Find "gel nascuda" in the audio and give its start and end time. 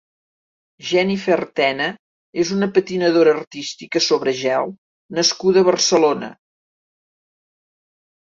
4.39-5.63